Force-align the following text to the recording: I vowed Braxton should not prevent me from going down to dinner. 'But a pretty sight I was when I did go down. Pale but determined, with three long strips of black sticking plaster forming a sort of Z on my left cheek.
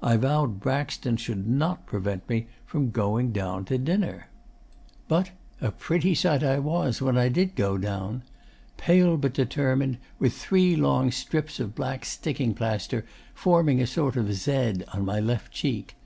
I 0.00 0.16
vowed 0.16 0.60
Braxton 0.60 1.16
should 1.16 1.44
not 1.48 1.86
prevent 1.86 2.28
me 2.28 2.46
from 2.64 2.90
going 2.92 3.32
down 3.32 3.64
to 3.64 3.78
dinner. 3.78 4.28
'But 5.08 5.32
a 5.60 5.72
pretty 5.72 6.14
sight 6.14 6.44
I 6.44 6.60
was 6.60 7.02
when 7.02 7.18
I 7.18 7.28
did 7.28 7.56
go 7.56 7.76
down. 7.76 8.22
Pale 8.76 9.16
but 9.16 9.34
determined, 9.34 9.98
with 10.20 10.34
three 10.34 10.76
long 10.76 11.10
strips 11.10 11.58
of 11.58 11.74
black 11.74 12.04
sticking 12.04 12.54
plaster 12.54 13.04
forming 13.34 13.80
a 13.80 13.86
sort 13.88 14.14
of 14.14 14.32
Z 14.32 14.84
on 14.94 15.04
my 15.04 15.18
left 15.18 15.50
cheek. 15.52 15.96